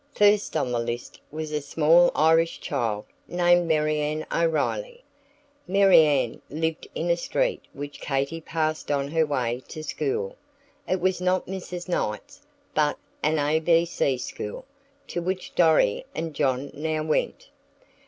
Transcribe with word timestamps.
First 0.15 0.57
on 0.57 0.71
the 0.71 0.79
list 0.79 1.21
was 1.31 1.51
a 1.51 1.61
small 1.61 2.09
Irish 2.15 2.59
child, 2.59 3.05
named 3.27 3.67
Marianne 3.67 4.25
O'Riley. 4.33 5.03
Marianne 5.67 6.41
lived 6.49 6.87
in 6.95 7.11
a 7.11 7.15
street 7.15 7.61
which 7.71 8.01
Katy 8.01 8.41
passed 8.41 8.89
on 8.89 9.09
her 9.09 9.27
way 9.27 9.61
to 9.67 9.83
school. 9.83 10.37
It 10.87 10.99
was 10.99 11.21
not 11.21 11.45
Mrs. 11.45 11.87
Knight's, 11.87 12.41
but 12.73 12.97
an 13.21 13.35
ABC 13.35 14.19
school, 14.19 14.65
to 15.05 15.21
which 15.21 15.53
Dorry 15.53 16.03
and 16.15 16.33
John 16.33 16.71
now 16.73 17.03
went. 17.03 17.49